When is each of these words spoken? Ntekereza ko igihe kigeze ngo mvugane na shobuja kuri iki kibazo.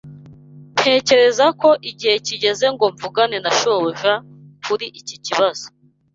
Ntekereza 0.73 1.45
ko 1.61 1.69
igihe 1.89 2.15
kigeze 2.25 2.65
ngo 2.73 2.85
mvugane 2.93 3.37
na 3.43 3.51
shobuja 3.59 4.13
kuri 4.65 4.85
iki 4.99 5.15
kibazo. 5.25 5.65